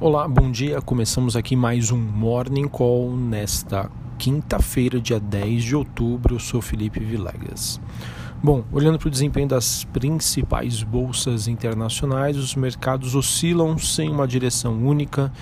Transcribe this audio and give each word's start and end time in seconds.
Olá, 0.00 0.28
bom 0.28 0.48
dia. 0.48 0.80
Começamos 0.80 1.34
aqui 1.34 1.56
mais 1.56 1.90
um 1.90 1.98
Morning 1.98 2.68
Call 2.68 3.16
nesta 3.16 3.90
quinta-feira, 4.16 5.00
dia 5.00 5.18
10 5.18 5.64
de 5.64 5.74
outubro. 5.74 6.36
Eu 6.36 6.38
sou 6.38 6.62
Felipe 6.62 7.00
Vilegas. 7.00 7.80
Bom, 8.40 8.62
olhando 8.70 8.96
para 8.96 9.08
o 9.08 9.10
desempenho 9.10 9.48
das 9.48 9.82
principais 9.82 10.84
bolsas 10.84 11.48
internacionais, 11.48 12.36
os 12.36 12.54
mercados 12.54 13.16
oscilam 13.16 13.76
sem 13.76 14.08
uma 14.08 14.28
direção 14.28 14.74
única 14.86 15.32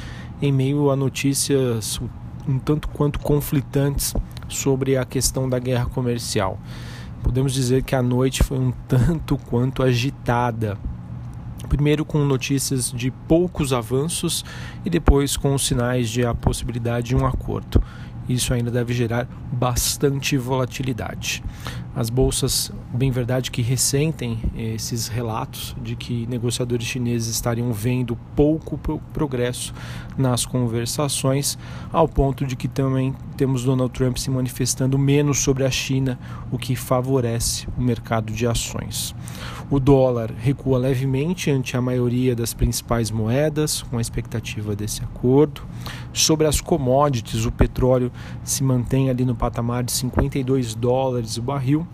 em 0.41 0.51
meio 0.51 0.91
a 0.91 0.97
notícias 0.97 2.01
um 2.49 2.59
tanto 2.59 2.89
quanto 2.89 3.19
conflitantes 3.19 4.15
sobre 4.49 4.97
a 4.97 5.05
questão 5.05 5.51
da 5.51 5.59
guerra 5.59 5.85
comercial. 5.85 6.59
Podemos 7.23 7.53
dizer 7.53 7.83
que 7.83 7.95
a 7.95 8.03
noite 8.03 8.43
foi 8.43 8.59
um 8.59 8.73
tanto 8.89 9.37
quanto 9.37 9.83
agitada 9.83 10.79
Primeiro 11.69 12.05
com 12.05 12.25
notícias 12.25 12.93
de 12.93 13.11
poucos 13.11 13.73
avanços 13.73 14.45
e 14.85 14.91
depois 14.91 15.37
com 15.37 15.57
sinais 15.59 16.09
de 16.09 16.25
a 16.25 16.35
possibilidade 16.35 17.09
de 17.09 17.17
um 17.17 17.27
acordo. 17.27 17.83
Isso 18.29 18.53
ainda 18.53 18.71
deve 18.71 18.93
gerar 18.93 19.29
bastante 19.53 20.37
volatilidade. 20.37 21.43
As 21.97 22.11
bolsas, 22.11 22.71
bem 22.93 23.11
verdade, 23.11 23.51
que 23.51 23.63
ressentem 23.63 24.39
esses 24.55 25.09
relatos 25.09 25.75
de 25.83 25.97
que 25.97 26.27
negociadores 26.27 26.87
chineses 26.87 27.27
estariam 27.27 27.73
vendo 27.73 28.19
pouco 28.37 28.77
progresso 29.15 29.73
nas 30.15 30.45
conversações, 30.45 31.57
ao 31.91 32.07
ponto 32.07 32.45
de 32.45 32.55
que 32.55 32.69
também 32.69 33.15
temos 33.35 33.65
Donald 33.65 33.95
Trump 33.95 34.19
se 34.19 34.31
manifestando 34.31 34.99
menos 34.99 35.39
sobre 35.39 35.65
a 35.65 35.71
China, 35.71 36.19
o 36.53 36.59
que 36.59 36.77
favorece 36.77 37.67
o 37.79 37.81
mercado 37.81 38.31
de 38.31 38.47
ações. 38.47 39.15
O 39.71 39.81
dólar 39.81 40.31
recua 40.39 40.79
levemente 40.79 41.51
ante 41.51 41.79
a 41.79 41.81
maioria 41.81 42.37
das 42.37 42.53
principais 42.53 43.11
moedas, 43.11 43.81
com 43.81 43.97
a 43.97 44.03
expectativa 44.03 44.77
desse 44.77 45.03
acordo. 45.03 45.63
Sobre 46.17 46.47
as 46.47 46.63
commodities, 46.63 47.45
o 47.45 47.53
petróleo 47.53 48.11
se 48.43 48.65
mantém 48.65 49.11
ali 49.11 49.23
no 49.23 49.35
patamar 49.35 49.85
de 49.85 49.93
52 49.93 50.75
dólares 50.75 51.37
o 51.37 51.43
barril, 51.43 51.87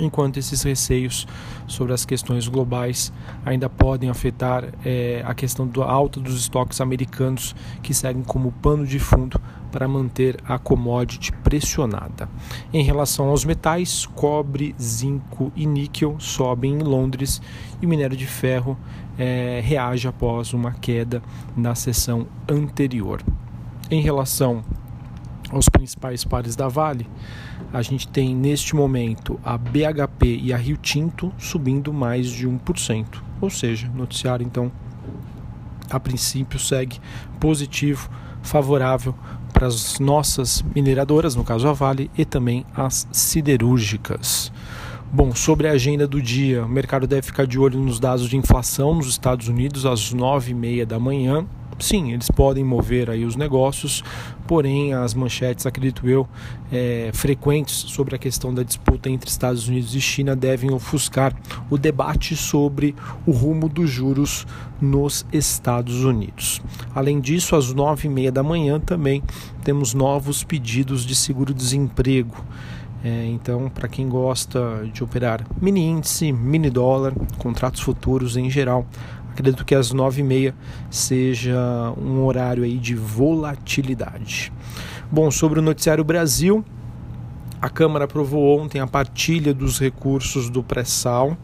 enquanto 0.00 0.38
esses 0.38 0.62
receios 0.62 1.28
sobre 1.66 1.92
as 1.92 2.06
questões 2.06 2.48
globais 2.48 3.12
ainda 3.44 3.68
podem 3.68 4.08
afetar 4.08 4.64
é, 4.82 5.22
a 5.26 5.34
questão 5.34 5.66
da 5.66 5.84
alta 5.84 6.18
dos 6.18 6.34
estoques 6.40 6.80
americanos, 6.80 7.54
que 7.82 7.92
seguem 7.92 8.22
como 8.22 8.52
pano 8.52 8.86
de 8.86 8.98
fundo 8.98 9.38
para 9.70 9.86
manter 9.86 10.38
a 10.48 10.58
commodity 10.58 11.30
pressionada. 11.30 12.30
Em 12.72 12.82
relação 12.82 13.28
aos 13.28 13.44
metais, 13.44 14.06
cobre, 14.14 14.74
zinco 14.80 15.52
e 15.54 15.66
níquel 15.66 16.16
sobem 16.18 16.72
em 16.72 16.82
Londres 16.82 17.42
e 17.82 17.84
o 17.84 17.88
minério 17.88 18.16
de 18.16 18.26
ferro 18.26 18.78
é, 19.18 19.60
reage 19.64 20.06
após 20.08 20.52
uma 20.52 20.72
queda 20.72 21.22
na 21.56 21.74
sessão 21.74 22.26
anterior. 22.48 23.22
Em 23.90 24.00
relação 24.00 24.64
aos 25.50 25.68
principais 25.68 26.24
pares 26.24 26.56
da 26.56 26.68
Vale, 26.68 27.06
a 27.72 27.82
gente 27.82 28.08
tem 28.08 28.34
neste 28.34 28.74
momento 28.74 29.38
a 29.44 29.56
BHP 29.56 30.40
e 30.42 30.52
a 30.52 30.56
Rio 30.56 30.76
Tinto 30.76 31.32
subindo 31.38 31.92
mais 31.92 32.28
de 32.28 32.48
1%. 32.48 33.22
Ou 33.40 33.50
seja, 33.50 33.88
noticiário 33.94 34.44
então 34.44 34.72
a 35.90 36.00
princípio 36.00 36.58
segue 36.58 36.98
positivo, 37.38 38.10
favorável 38.42 39.14
para 39.52 39.66
as 39.66 39.98
nossas 39.98 40.62
mineradoras, 40.74 41.34
no 41.34 41.44
caso 41.44 41.66
a 41.68 41.72
Vale, 41.72 42.10
e 42.16 42.24
também 42.24 42.66
as 42.74 43.08
siderúrgicas. 43.10 44.52
Bom, 45.16 45.34
sobre 45.34 45.66
a 45.66 45.70
agenda 45.70 46.06
do 46.06 46.20
dia, 46.20 46.66
o 46.66 46.68
mercado 46.68 47.06
deve 47.06 47.22
ficar 47.22 47.46
de 47.46 47.58
olho 47.58 47.80
nos 47.80 47.98
dados 47.98 48.28
de 48.28 48.36
inflação 48.36 48.96
nos 48.96 49.08
Estados 49.08 49.48
Unidos 49.48 49.86
às 49.86 50.14
9h30 50.14 50.84
da 50.84 50.98
manhã 50.98 51.46
sim, 51.78 52.12
eles 52.12 52.30
podem 52.30 52.64
mover 52.64 53.10
aí 53.10 53.24
os 53.24 53.36
negócios, 53.36 54.02
porém 54.46 54.94
as 54.94 55.14
manchetes, 55.14 55.66
acredito 55.66 56.08
eu, 56.08 56.26
é, 56.72 57.10
frequentes 57.12 57.74
sobre 57.74 58.14
a 58.14 58.18
questão 58.18 58.54
da 58.54 58.62
disputa 58.62 59.10
entre 59.10 59.28
Estados 59.28 59.68
Unidos 59.68 59.94
e 59.94 60.00
China 60.00 60.34
devem 60.34 60.72
ofuscar 60.72 61.34
o 61.68 61.76
debate 61.76 62.36
sobre 62.36 62.94
o 63.26 63.30
rumo 63.30 63.68
dos 63.68 63.90
juros 63.90 64.46
nos 64.80 65.26
Estados 65.32 66.04
Unidos. 66.04 66.60
Além 66.94 67.20
disso, 67.20 67.56
às 67.56 67.72
nove 67.72 68.08
e 68.08 68.10
meia 68.10 68.32
da 68.32 68.42
manhã 68.42 68.80
também 68.80 69.22
temos 69.62 69.94
novos 69.94 70.44
pedidos 70.44 71.04
de 71.04 71.14
seguro-desemprego. 71.14 72.36
É, 73.06 73.24
então, 73.26 73.68
para 73.68 73.86
quem 73.86 74.08
gosta 74.08 74.84
de 74.92 75.04
operar 75.04 75.46
mini 75.62 75.80
índice, 75.80 76.32
mini 76.32 76.68
dólar, 76.68 77.14
contratos 77.38 77.80
futuros 77.80 78.36
em 78.36 78.50
geral, 78.50 78.84
Acredito 79.30 79.66
que 79.66 79.74
às 79.74 79.92
nove 79.92 80.22
e 80.22 80.24
meia 80.24 80.54
seja 80.90 81.92
um 81.94 82.24
horário 82.24 82.64
aí 82.64 82.78
de 82.78 82.94
volatilidade. 82.94 84.50
Bom, 85.12 85.30
sobre 85.30 85.58
o 85.58 85.62
noticiário 85.62 86.02
Brasil, 86.02 86.64
a 87.60 87.68
Câmara 87.68 88.06
aprovou 88.06 88.58
ontem 88.58 88.80
a 88.80 88.86
partilha 88.86 89.52
dos 89.52 89.78
recursos 89.78 90.48
do 90.48 90.62
pré-sal, 90.62 91.36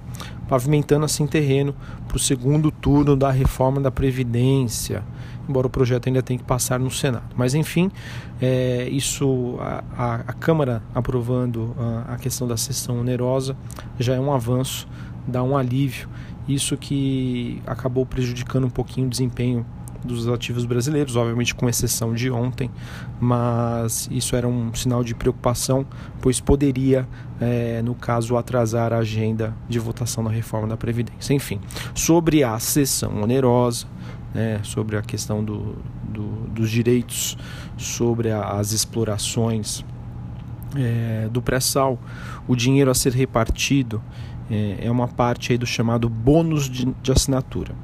pavimentando 0.52 1.06
assim 1.06 1.26
terreno 1.26 1.74
para 2.06 2.18
o 2.18 2.20
segundo 2.20 2.70
turno 2.70 3.16
da 3.16 3.30
reforma 3.30 3.80
da 3.80 3.90
Previdência, 3.90 5.02
embora 5.48 5.66
o 5.66 5.70
projeto 5.70 6.08
ainda 6.08 6.22
tenha 6.22 6.38
que 6.38 6.44
passar 6.44 6.78
no 6.78 6.90
Senado. 6.90 7.24
Mas 7.34 7.54
enfim, 7.54 7.90
é, 8.38 8.86
isso 8.90 9.56
a, 9.60 9.82
a, 9.96 10.14
a, 10.16 10.32
Câmara 10.34 10.82
aprovando 10.94 11.74
a, 11.78 12.12
a 12.12 12.16
questão 12.18 12.46
da 12.46 12.58
sessão 12.58 13.00
onerosa 13.00 13.56
já 13.98 14.14
é 14.14 14.20
um 14.20 14.30
avanço, 14.30 14.86
dá 15.26 15.42
um 15.42 15.56
alívio 15.56 16.06
isso 16.46 16.76
que 16.76 17.62
acabou 17.66 18.04
prejudicando 18.04 18.66
um 18.66 18.70
pouquinho 18.70 19.06
o 19.06 19.10
desempenho 19.10 19.64
dos 20.04 20.28
ativos 20.28 20.64
brasileiros, 20.64 21.16
obviamente 21.16 21.54
com 21.54 21.68
exceção 21.68 22.14
de 22.14 22.30
ontem, 22.30 22.70
mas 23.20 24.08
isso 24.10 24.34
era 24.36 24.46
um 24.46 24.74
sinal 24.74 25.02
de 25.04 25.14
preocupação, 25.14 25.86
pois 26.20 26.40
poderia, 26.40 27.08
é, 27.40 27.82
no 27.82 27.94
caso, 27.94 28.36
atrasar 28.36 28.92
a 28.92 28.98
agenda 28.98 29.54
de 29.68 29.78
votação 29.78 30.24
da 30.24 30.30
reforma 30.30 30.68
da 30.68 30.76
Previdência. 30.76 31.34
Enfim, 31.34 31.60
sobre 31.94 32.42
a 32.42 32.58
sessão 32.58 33.22
onerosa, 33.22 33.86
né, 34.34 34.60
sobre 34.62 34.96
a 34.96 35.02
questão 35.02 35.44
do, 35.44 35.76
do, 36.08 36.48
dos 36.48 36.70
direitos, 36.70 37.36
sobre 37.76 38.30
a, 38.30 38.52
as 38.52 38.72
explorações 38.72 39.84
é, 40.76 41.28
do 41.30 41.42
pré-sal, 41.42 41.98
o 42.48 42.56
dinheiro 42.56 42.90
a 42.90 42.94
ser 42.94 43.12
repartido 43.12 44.02
é, 44.50 44.86
é 44.86 44.90
uma 44.90 45.08
parte 45.08 45.52
aí 45.52 45.58
do 45.58 45.66
chamado 45.66 46.08
bônus 46.08 46.68
de, 46.68 46.86
de 47.02 47.12
assinatura, 47.12 47.74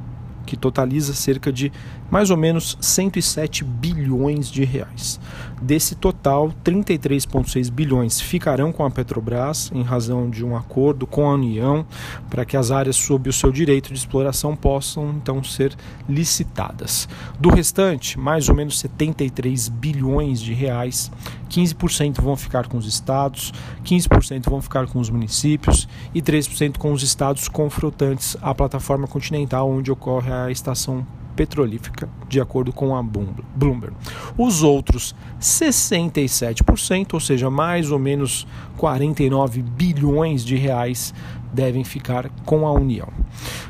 que 0.47 0.56
totaliza 0.56 1.15
cerca 1.15 1.53
de 1.53 1.73
mais 2.10 2.30
ou 2.30 2.36
menos 2.36 2.76
107 2.80 3.64
bilhões 3.64 4.50
de 4.50 4.64
reais. 4.64 5.20
Desse 5.60 5.96
total, 5.96 6.52
33,6 6.64 7.70
bilhões 7.70 8.20
ficarão 8.20 8.72
com 8.72 8.84
a 8.84 8.91
Petrobras 8.91 9.70
em 9.74 9.82
razão 9.82 10.30
de 10.30 10.44
um 10.44 10.56
acordo 10.56 11.06
com 11.06 11.28
a 11.28 11.34
União 11.34 11.84
para 12.30 12.44
que 12.44 12.56
as 12.56 12.70
áreas 12.70 12.96
sob 12.96 13.28
o 13.28 13.32
seu 13.32 13.50
direito 13.50 13.92
de 13.92 13.98
exploração 13.98 14.54
possam 14.54 15.10
então 15.10 15.42
ser 15.42 15.74
licitadas. 16.08 17.08
Do 17.41 17.48
restante, 17.48 18.19
mais 18.19 18.48
ou 18.48 18.54
menos 18.54 18.78
73 18.78 19.69
bilhões 19.69 20.40
de 20.40 20.54
reais, 20.54 21.10
15% 21.50 22.20
vão 22.20 22.36
ficar 22.36 22.69
com 22.69 22.78
os 22.78 22.86
estados, 22.86 23.52
15% 23.84 24.48
vão 24.48 24.62
ficar 24.62 24.86
com 24.86 25.00
os 25.00 25.10
municípios 25.10 25.88
e 26.14 26.22
3% 26.22 26.78
com 26.78 26.92
os 26.92 27.02
estados 27.02 27.48
confrontantes 27.48 28.36
à 28.40 28.54
plataforma 28.54 29.08
continental 29.08 29.69
onde 29.69 29.90
ocorre 29.90 30.30
a 30.30 30.50
estação 30.50 31.04
petrolífera, 31.38 32.09
de 32.28 32.41
acordo 32.41 32.72
com 32.72 32.97
a 32.97 33.00
Bloomberg. 33.00 33.94
Os 34.37 34.65
outros 34.65 35.15
67%, 35.41 37.15
ou 37.15 37.21
seja, 37.21 37.49
mais 37.49 37.93
ou 37.93 37.99
menos 38.00 38.44
49 38.76 39.62
bilhões 39.62 40.44
de 40.44 40.56
reais, 40.56 41.15
devem 41.53 41.84
ficar 41.84 42.28
com 42.44 42.66
a 42.66 42.72
União. 42.72 43.09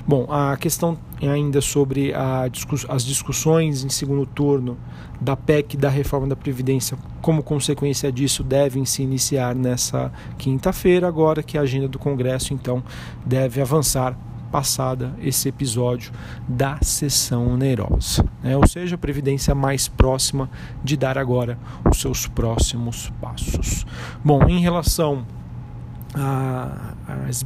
Bom, 0.07 0.27
a 0.31 0.57
questão 0.57 0.97
ainda 1.21 1.61
sobre 1.61 2.15
discuss 2.51 2.87
as 2.89 3.05
discussões 3.05 3.85
em 3.85 3.91
segundo 3.91 4.25
turno 4.25 4.79
da 5.21 5.37
PEC 5.37 5.77
da 5.77 5.91
reforma 5.91 6.27
da 6.27 6.37
Previdência, 6.37 6.97
como 7.21 7.43
consequência 7.43 8.11
disso, 8.11 8.43
devem 8.43 8.87
se 8.87 9.03
iniciar 9.03 9.55
nessa 9.55 10.11
quinta-feira, 10.39 11.07
agora 11.07 11.43
que 11.43 11.59
a 11.59 11.61
agenda 11.61 11.87
do 11.87 11.99
Congresso 11.99 12.55
então 12.55 12.83
deve 13.27 13.61
avançar 13.61 14.17
passada 14.49 15.15
esse 15.21 15.49
episódio 15.49 16.13
da 16.49 16.79
sessão 16.83 17.49
onerosa, 17.55 18.25
né? 18.43 18.57
ou 18.57 18.67
seja, 18.67 18.95
a 18.95 18.99
Previdência 18.99 19.55
mais 19.55 19.89
próxima 19.89 20.51
de 20.83 20.97
dar 20.97 21.17
agora 21.17 21.59
os 21.89 22.01
seus 22.01 22.27
próximos 22.27 23.13
passos. 23.21 23.87
Bom, 24.25 24.49
em 24.49 24.61
relação 24.61 25.25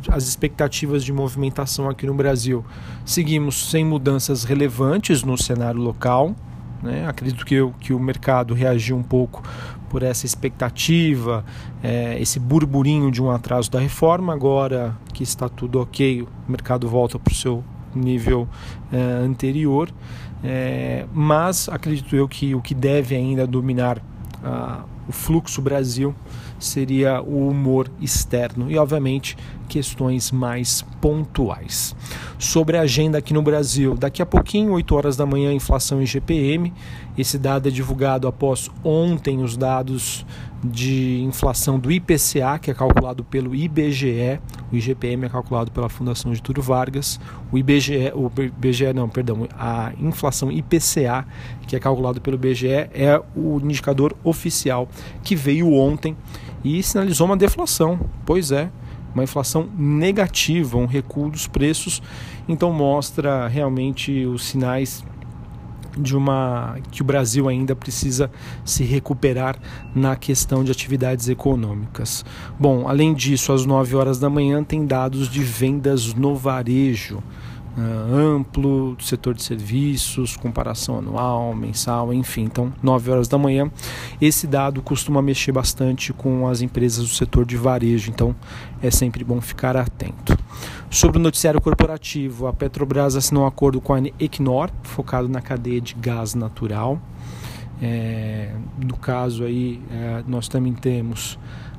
às 0.08 0.24
expectativas 0.24 1.04
de 1.04 1.12
movimentação 1.12 1.88
aqui 1.88 2.06
no 2.06 2.14
Brasil, 2.14 2.64
seguimos 3.04 3.70
sem 3.70 3.84
mudanças 3.84 4.44
relevantes 4.44 5.22
no 5.22 5.36
cenário 5.36 5.80
local. 5.80 6.34
Né? 6.82 7.06
Acredito 7.06 7.44
que, 7.44 7.54
eu, 7.54 7.74
que 7.80 7.92
o 7.92 7.98
mercado 7.98 8.54
reagiu 8.54 8.96
um 8.96 9.02
pouco 9.02 9.42
por 9.92 10.02
essa 10.02 10.24
expectativa, 10.24 11.44
é, 11.82 12.18
esse 12.18 12.40
burburinho 12.40 13.10
de 13.10 13.22
um 13.22 13.30
atraso 13.30 13.70
da 13.70 13.78
reforma. 13.78 14.32
Agora 14.32 14.96
que 15.12 15.22
está 15.22 15.50
tudo 15.50 15.82
ok, 15.82 16.22
o 16.22 16.28
mercado 16.48 16.88
volta 16.88 17.18
para 17.18 17.30
o 17.30 17.34
seu 17.34 17.62
nível 17.94 18.48
uh, 18.90 19.22
anterior, 19.22 19.90
é, 20.42 21.04
mas 21.12 21.68
acredito 21.68 22.16
eu 22.16 22.26
que 22.26 22.54
o 22.54 22.62
que 22.62 22.74
deve 22.74 23.14
ainda 23.14 23.46
dominar 23.46 23.98
uh, 23.98 24.82
o 25.06 25.12
fluxo 25.12 25.60
Brasil 25.60 26.14
seria 26.64 27.20
o 27.20 27.48
humor 27.48 27.90
externo 28.00 28.70
e, 28.70 28.78
obviamente, 28.78 29.36
questões 29.68 30.30
mais 30.30 30.82
pontuais. 31.00 31.96
Sobre 32.38 32.76
a 32.76 32.82
agenda 32.82 33.18
aqui 33.18 33.32
no 33.32 33.42
Brasil, 33.42 33.94
daqui 33.94 34.20
a 34.20 34.26
pouquinho, 34.26 34.72
8 34.72 34.94
horas 34.94 35.16
da 35.16 35.24
manhã, 35.24 35.52
inflação 35.52 36.02
em 36.02 36.06
GPM. 36.06 36.72
Esse 37.16 37.38
dado 37.38 37.68
é 37.68 37.70
divulgado 37.70 38.28
após 38.28 38.70
ontem 38.84 39.42
os 39.42 39.56
dados 39.56 40.24
de 40.64 41.20
inflação 41.22 41.78
do 41.78 41.90
IPCA, 41.90 42.58
que 42.60 42.70
é 42.70 42.74
calculado 42.74 43.24
pelo 43.24 43.54
IBGE, 43.54 44.38
o 44.70 44.76
IGPM 44.76 45.26
é 45.26 45.28
calculado 45.28 45.72
pela 45.72 45.88
Fundação 45.88 46.32
Getúlio 46.32 46.62
Vargas, 46.62 47.18
o 47.50 47.58
IBGE, 47.58 48.12
o 48.14 48.30
IBGE 48.40 48.92
não, 48.92 49.08
perdão, 49.08 49.48
a 49.58 49.92
inflação 49.98 50.52
IPCA, 50.52 51.26
que 51.66 51.74
é 51.74 51.80
calculado 51.80 52.20
pelo 52.20 52.36
IBGE, 52.36 52.68
é 52.68 53.20
o 53.34 53.58
indicador 53.58 54.14
oficial 54.22 54.88
que 55.24 55.34
veio 55.34 55.72
ontem 55.72 56.16
e 56.64 56.82
sinalizou 56.82 57.26
uma 57.26 57.36
deflação. 57.36 58.00
Pois 58.24 58.52
é, 58.52 58.70
uma 59.14 59.24
inflação 59.24 59.68
negativa, 59.76 60.78
um 60.78 60.86
recuo 60.86 61.30
dos 61.30 61.46
preços, 61.46 62.02
então 62.48 62.72
mostra 62.72 63.46
realmente 63.48 64.24
os 64.26 64.44
sinais 64.44 65.04
de 65.96 66.16
uma 66.16 66.78
que 66.90 67.02
o 67.02 67.04
Brasil 67.04 67.48
ainda 67.48 67.76
precisa 67.76 68.30
se 68.64 68.82
recuperar 68.82 69.58
na 69.94 70.16
questão 70.16 70.64
de 70.64 70.72
atividades 70.72 71.28
econômicas. 71.28 72.24
Bom, 72.58 72.88
além 72.88 73.12
disso, 73.14 73.52
às 73.52 73.66
9 73.66 73.94
horas 73.96 74.18
da 74.18 74.30
manhã 74.30 74.64
tem 74.64 74.86
dados 74.86 75.28
de 75.28 75.42
vendas 75.42 76.14
no 76.14 76.34
varejo. 76.34 77.22
Uh, 77.76 78.14
amplo, 78.14 78.94
do 78.96 79.02
setor 79.02 79.32
de 79.32 79.42
serviços, 79.42 80.36
comparação 80.36 80.98
anual, 80.98 81.54
mensal, 81.54 82.12
enfim. 82.12 82.42
Então, 82.42 82.70
9 82.82 83.10
horas 83.10 83.28
da 83.28 83.38
manhã. 83.38 83.70
Esse 84.20 84.46
dado 84.46 84.82
costuma 84.82 85.22
mexer 85.22 85.52
bastante 85.52 86.12
com 86.12 86.46
as 86.46 86.60
empresas 86.60 86.98
do 87.02 87.14
setor 87.14 87.46
de 87.46 87.56
varejo, 87.56 88.10
então 88.10 88.36
é 88.82 88.90
sempre 88.90 89.24
bom 89.24 89.40
ficar 89.40 89.74
atento. 89.74 90.36
Sobre 90.90 91.16
o 91.16 91.20
noticiário 91.20 91.62
corporativo, 91.62 92.46
a 92.46 92.52
Petrobras 92.52 93.16
assinou 93.16 93.44
um 93.44 93.46
acordo 93.46 93.80
com 93.80 93.94
a 93.94 93.98
Equinor, 94.20 94.70
focado 94.82 95.26
na 95.26 95.40
cadeia 95.40 95.80
de 95.80 95.94
gás 95.94 96.34
natural. 96.34 97.00
É, 97.80 98.54
no 98.78 98.96
caso 98.98 99.44
aí, 99.44 99.80
é, 99.90 100.22
nós 100.28 100.46
também 100.46 100.74
temos 100.74 101.38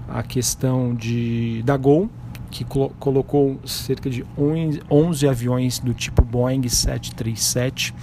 a 0.09 0.23
questão 0.23 0.93
de, 0.93 1.61
da 1.63 1.77
Gol, 1.77 2.09
que 2.53 2.63
colo 2.63 2.91
colocou 2.99 3.59
cerca 3.65 4.07
de 4.07 4.23
11 4.37 5.27
aviões 5.27 5.79
do 5.79 5.91
tipo 5.91 6.21
Boeing 6.23 6.69
737 6.69 7.95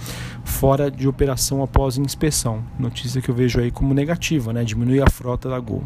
fora 0.43 0.91
de 0.91 1.07
operação 1.07 1.63
após 1.63 1.97
inspeção. 1.97 2.61
Notícia 2.77 3.21
que 3.21 3.29
eu 3.29 3.35
vejo 3.35 3.61
aí 3.61 3.71
como 3.71 3.93
negativa, 3.93 4.51
né? 4.51 4.65
diminui 4.65 5.01
a 5.01 5.09
frota 5.09 5.47
da 5.47 5.57
Gol. 5.57 5.83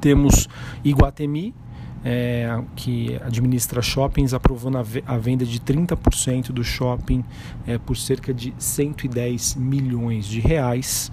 Temos 0.00 0.48
Iguatemi, 0.82 1.54
é, 2.02 2.62
que 2.74 3.20
administra 3.22 3.82
shoppings, 3.82 4.32
aprovando 4.32 4.78
a, 4.78 4.84
a 5.06 5.18
venda 5.18 5.44
de 5.44 5.60
30% 5.60 6.52
do 6.52 6.64
shopping 6.64 7.22
é, 7.66 7.76
por 7.76 7.94
cerca 7.94 8.32
de 8.32 8.54
110 8.56 9.56
milhões 9.56 10.24
de 10.24 10.40
reais. 10.40 11.12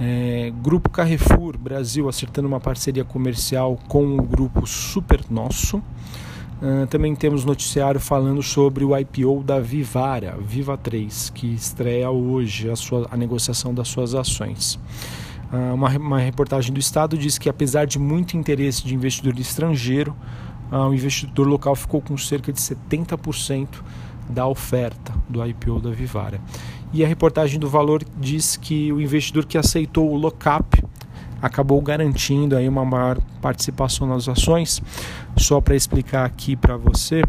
É, 0.00 0.52
grupo 0.62 0.90
Carrefour 0.90 1.56
Brasil 1.56 2.08
acertando 2.08 2.48
uma 2.48 2.60
parceria 2.60 3.04
comercial 3.04 3.78
com 3.88 4.16
o 4.16 4.22
grupo 4.22 4.66
Super 4.66 5.20
Nosso. 5.30 5.78
Uh, 6.62 6.86
também 6.86 7.12
temos 7.16 7.44
noticiário 7.44 7.98
falando 7.98 8.40
sobre 8.40 8.84
o 8.84 8.96
IPO 8.96 9.42
da 9.42 9.58
Vivara, 9.58 10.36
Viva 10.40 10.76
3, 10.76 11.30
que 11.30 11.52
estreia 11.52 12.08
hoje 12.08 12.70
a, 12.70 12.76
sua, 12.76 13.08
a 13.10 13.16
negociação 13.16 13.74
das 13.74 13.88
suas 13.88 14.14
ações. 14.14 14.78
Ah, 15.52 15.74
uma, 15.74 15.90
uma 15.98 16.18
reportagem 16.18 16.72
do 16.72 16.80
Estado 16.80 17.18
diz 17.18 17.36
que, 17.36 17.48
apesar 17.48 17.84
de 17.84 17.98
muito 17.98 18.36
interesse 18.36 18.84
de 18.86 18.94
investidor 18.94 19.38
estrangeiro, 19.38 20.16
uh, 20.70 20.88
o 20.88 20.94
investidor 20.94 21.46
local 21.46 21.76
ficou 21.76 22.00
com 22.00 22.16
cerca 22.16 22.50
de 22.50 22.58
70% 22.58 23.68
da 24.30 24.46
oferta 24.46 25.12
do 25.28 25.44
IPO 25.44 25.80
da 25.80 25.90
Vivara. 25.90 26.40
E 26.92 27.02
a 27.02 27.08
reportagem 27.08 27.58
do 27.58 27.68
Valor 27.68 28.04
diz 28.18 28.56
que 28.56 28.92
o 28.92 29.00
investidor 29.00 29.46
que 29.46 29.56
aceitou 29.56 30.10
o 30.10 30.16
lock-up 30.16 30.84
acabou 31.40 31.80
garantindo 31.80 32.56
aí 32.56 32.68
uma 32.68 32.84
maior 32.84 33.18
participação 33.40 34.06
nas 34.06 34.28
ações. 34.28 34.80
Só 35.36 35.60
para 35.60 35.74
explicar 35.74 36.24
aqui 36.24 36.54
para 36.54 36.76
você, 36.76 37.22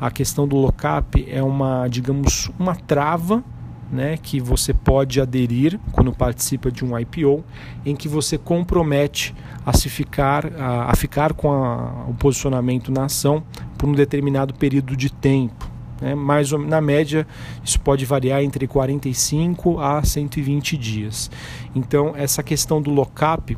a 0.00 0.10
questão 0.10 0.46
do 0.46 0.56
lock-up 0.56 1.24
é 1.30 1.42
uma, 1.42 1.86
digamos, 1.88 2.50
uma 2.58 2.74
trava 2.74 3.42
né, 3.90 4.16
que 4.16 4.40
você 4.40 4.74
pode 4.74 5.20
aderir 5.20 5.78
quando 5.92 6.12
participa 6.12 6.70
de 6.70 6.84
um 6.84 6.98
IPO, 6.98 7.44
em 7.86 7.94
que 7.94 8.08
você 8.08 8.36
compromete 8.36 9.34
a 9.64 9.72
se 9.72 9.88
ficar 9.88 10.52
a, 10.60 10.90
a 10.90 10.96
ficar 10.96 11.32
com 11.32 11.52
a, 11.52 12.06
o 12.08 12.14
posicionamento 12.14 12.90
na 12.90 13.04
ação 13.04 13.42
por 13.78 13.88
um 13.88 13.92
determinado 13.92 14.52
período 14.54 14.96
de 14.96 15.10
tempo. 15.10 15.73
Né, 16.00 16.14
mais 16.14 16.50
na 16.50 16.80
média, 16.80 17.26
isso 17.62 17.80
pode 17.80 18.04
variar 18.04 18.42
entre 18.42 18.66
45 18.66 19.78
a 19.78 20.02
120 20.02 20.76
dias. 20.76 21.30
Então, 21.74 22.14
essa 22.16 22.42
questão 22.42 22.82
do 22.82 22.90
lock-up 22.90 23.56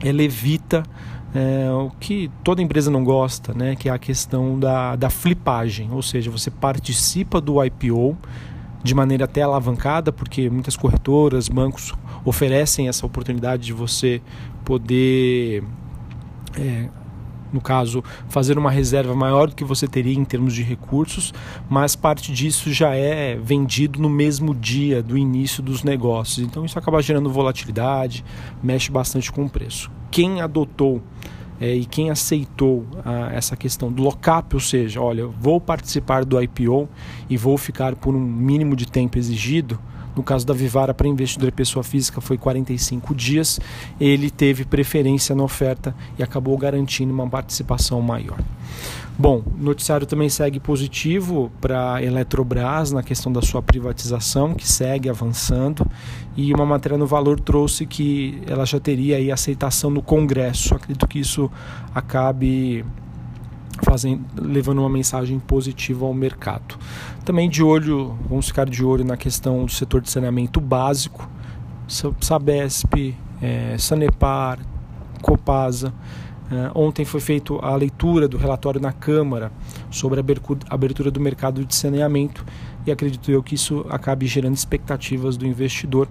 ela 0.00 0.22
evita 0.22 0.82
é, 1.34 1.70
o 1.70 1.90
que 2.00 2.30
toda 2.42 2.62
empresa 2.62 2.90
não 2.90 3.04
gosta, 3.04 3.52
né, 3.52 3.76
que 3.76 3.88
é 3.88 3.92
a 3.92 3.98
questão 3.98 4.58
da, 4.58 4.96
da 4.96 5.10
flipagem, 5.10 5.90
ou 5.90 6.02
seja, 6.02 6.30
você 6.30 6.50
participa 6.50 7.40
do 7.40 7.62
IPO 7.62 8.16
de 8.82 8.94
maneira 8.94 9.24
até 9.24 9.42
alavancada, 9.42 10.12
porque 10.12 10.48
muitas 10.48 10.76
corretoras, 10.76 11.48
bancos 11.48 11.92
oferecem 12.24 12.88
essa 12.88 13.04
oportunidade 13.04 13.64
de 13.64 13.72
você 13.72 14.22
poder, 14.64 15.64
é, 16.56 16.88
no 17.56 17.60
caso, 17.60 18.04
fazer 18.28 18.58
uma 18.58 18.70
reserva 18.70 19.14
maior 19.14 19.48
do 19.48 19.56
que 19.56 19.64
você 19.64 19.88
teria 19.88 20.14
em 20.14 20.24
termos 20.24 20.54
de 20.54 20.62
recursos, 20.62 21.32
mas 21.68 21.96
parte 21.96 22.30
disso 22.32 22.70
já 22.70 22.94
é 22.94 23.34
vendido 23.34 23.98
no 23.98 24.10
mesmo 24.10 24.54
dia 24.54 25.02
do 25.02 25.16
início 25.16 25.62
dos 25.62 25.82
negócios. 25.82 26.46
Então 26.46 26.64
isso 26.64 26.78
acaba 26.78 27.00
gerando 27.00 27.30
volatilidade, 27.30 28.22
mexe 28.62 28.90
bastante 28.90 29.32
com 29.32 29.46
o 29.46 29.48
preço. 29.48 29.90
Quem 30.10 30.42
adotou 30.42 31.02
é, 31.60 31.74
e 31.74 31.84
quem 31.84 32.10
aceitou 32.10 32.84
ah, 33.04 33.30
essa 33.32 33.56
questão 33.56 33.90
do 33.90 34.02
lock-up, 34.02 34.54
ou 34.54 34.60
seja, 34.60 35.00
olha, 35.00 35.26
vou 35.26 35.60
participar 35.60 36.24
do 36.24 36.40
IPO 36.40 36.88
e 37.28 37.36
vou 37.36 37.56
ficar 37.56 37.94
por 37.94 38.14
um 38.14 38.20
mínimo 38.20 38.76
de 38.76 38.86
tempo 38.86 39.18
exigido, 39.18 39.78
no 40.16 40.22
caso 40.22 40.46
da 40.46 40.54
Vivara 40.54 40.94
para 40.94 41.06
investidor 41.06 41.50
e 41.50 41.52
pessoa 41.52 41.82
física 41.82 42.22
foi 42.22 42.38
45 42.38 43.14
dias, 43.14 43.60
ele 44.00 44.30
teve 44.30 44.64
preferência 44.64 45.34
na 45.34 45.42
oferta 45.42 45.94
e 46.18 46.22
acabou 46.22 46.56
garantindo 46.56 47.12
uma 47.12 47.28
participação 47.28 48.00
maior. 48.00 48.38
Bom, 49.18 49.42
o 49.46 49.62
noticiário 49.62 50.06
também 50.06 50.28
segue 50.28 50.60
positivo 50.60 51.50
para 51.58 51.94
a 51.94 52.02
Eletrobras 52.02 52.92
na 52.92 53.02
questão 53.02 53.32
da 53.32 53.40
sua 53.40 53.62
privatização, 53.62 54.52
que 54.52 54.68
segue 54.68 55.08
avançando, 55.08 55.86
e 56.36 56.52
uma 56.52 56.66
matéria 56.66 56.98
no 56.98 57.06
Valor 57.06 57.40
trouxe 57.40 57.86
que 57.86 58.42
ela 58.46 58.66
já 58.66 58.78
teria 58.78 59.16
aí 59.16 59.32
aceitação 59.32 59.88
no 59.88 60.02
Congresso. 60.02 60.74
Acredito 60.74 61.08
que 61.08 61.18
isso 61.18 61.50
acabe 61.94 62.84
fazendo, 63.82 64.22
levando 64.38 64.80
uma 64.80 64.90
mensagem 64.90 65.38
positiva 65.38 66.04
ao 66.04 66.12
mercado. 66.12 66.76
Também 67.24 67.48
de 67.48 67.62
olho, 67.62 68.14
vamos 68.28 68.48
ficar 68.48 68.68
de 68.68 68.84
olho 68.84 69.02
na 69.02 69.16
questão 69.16 69.64
do 69.64 69.72
setor 69.72 70.02
de 70.02 70.10
saneamento 70.10 70.60
básico, 70.60 71.26
Sabesp, 72.20 73.14
é, 73.40 73.76
Sanepar, 73.78 74.58
Copasa. 75.22 75.94
Uh, 76.50 76.70
ontem 76.78 77.04
foi 77.04 77.20
feita 77.20 77.54
a 77.54 77.74
leitura 77.74 78.28
do 78.28 78.36
relatório 78.36 78.80
na 78.80 78.92
Câmara 78.92 79.50
sobre 79.90 80.20
a 80.20 80.24
abertura 80.70 81.10
do 81.10 81.20
mercado 81.20 81.64
de 81.64 81.74
saneamento 81.74 82.44
e 82.86 82.92
acredito 82.92 83.30
eu 83.32 83.42
que 83.42 83.56
isso 83.56 83.84
acabe 83.88 84.26
gerando 84.26 84.54
expectativas 84.54 85.36
do 85.36 85.46
investidor. 85.46 86.08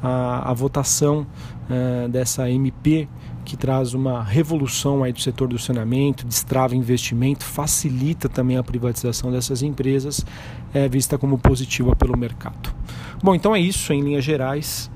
A, 0.00 0.50
a 0.50 0.54
votação 0.54 1.26
uh, 1.68 2.08
dessa 2.08 2.50
MP, 2.50 3.08
que 3.44 3.56
traz 3.56 3.94
uma 3.94 4.22
revolução 4.22 5.02
aí 5.02 5.12
do 5.12 5.20
setor 5.20 5.48
do 5.48 5.58
saneamento, 5.58 6.26
destrava 6.26 6.74
investimento, 6.76 7.44
facilita 7.44 8.28
também 8.28 8.56
a 8.56 8.62
privatização 8.62 9.30
dessas 9.30 9.62
empresas, 9.62 10.24
é 10.74 10.88
vista 10.88 11.18
como 11.18 11.38
positiva 11.38 11.94
pelo 11.94 12.16
mercado. 12.16 12.74
Bom, 13.22 13.34
então 13.34 13.54
é 13.54 13.60
isso 13.60 13.92
em 13.92 14.00
linhas 14.00 14.24
gerais. 14.24 14.90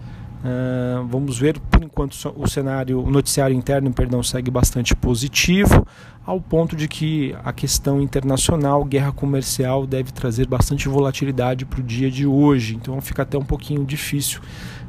Uh, 0.44 1.06
vamos 1.08 1.38
ver, 1.38 1.58
por 1.58 1.82
enquanto 1.82 2.14
o 2.36 2.46
cenário, 2.46 3.02
o 3.02 3.10
noticiário 3.10 3.56
interno, 3.56 3.92
perdão, 3.92 4.22
segue 4.22 4.50
bastante 4.50 4.94
positivo, 4.94 5.86
ao 6.24 6.40
ponto 6.40 6.76
de 6.76 6.86
que 6.86 7.34
a 7.44 7.52
questão 7.52 8.00
internacional, 8.00 8.84
guerra 8.84 9.12
comercial, 9.12 9.86
deve 9.86 10.12
trazer 10.12 10.46
bastante 10.46 10.88
volatilidade 10.88 11.64
para 11.64 11.80
o 11.80 11.82
dia 11.82 12.10
de 12.10 12.26
hoje. 12.26 12.76
Então 12.76 13.00
fica 13.00 13.22
até 13.22 13.38
um 13.38 13.44
pouquinho 13.44 13.84
difícil 13.84 14.40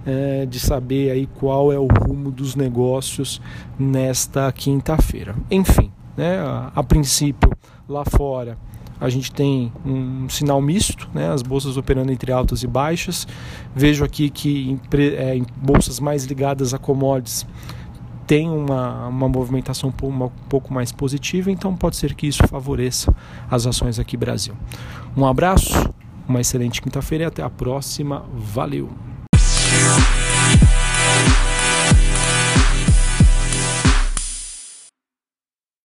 uh, 0.05 0.45
de 0.45 0.59
saber 0.59 1.11
aí 1.11 1.27
qual 1.39 1.71
é 1.71 1.79
o 1.79 1.87
rumo 1.87 2.29
dos 2.29 2.55
negócios 2.55 3.41
nesta 3.79 4.51
quinta-feira. 4.51 5.35
Enfim, 5.49 5.91
né, 6.15 6.39
a, 6.39 6.71
a 6.75 6.83
princípio 6.83 7.49
lá 7.87 8.03
fora 8.05 8.57
a 8.99 9.09
gente 9.09 9.31
tem 9.31 9.71
um 9.85 10.27
sinal 10.29 10.61
misto, 10.61 11.09
né, 11.13 11.31
as 11.31 11.41
bolsas 11.41 11.77
operando 11.77 12.11
entre 12.11 12.31
altas 12.31 12.63
e 12.63 12.67
baixas. 12.67 13.27
Vejo 13.75 14.03
aqui 14.03 14.29
que 14.29 14.71
em, 14.71 14.79
é, 15.15 15.35
em 15.35 15.45
bolsas 15.55 15.99
mais 15.99 16.25
ligadas 16.25 16.73
a 16.73 16.77
commodities 16.77 17.45
tem 18.25 18.49
uma, 18.49 19.07
uma 19.07 19.29
movimentação 19.29 19.89
um 20.03 20.29
pouco 20.49 20.73
mais 20.73 20.91
positiva, 20.91 21.49
então 21.49 21.73
pode 21.75 21.95
ser 21.95 22.13
que 22.13 22.27
isso 22.27 22.45
favoreça 22.45 23.15
as 23.49 23.65
ações 23.65 23.99
aqui 23.99 24.17
Brasil. 24.17 24.53
Um 25.15 25.25
abraço, 25.25 25.89
uma 26.27 26.41
excelente 26.41 26.81
quinta-feira 26.81 27.23
e 27.23 27.27
até 27.27 27.41
a 27.41 27.49
próxima. 27.49 28.25
Valeu! 28.33 29.16